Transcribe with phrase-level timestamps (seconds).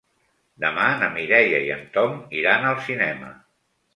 [0.63, 3.33] Demà na Mireia i en Tom iran al cinema.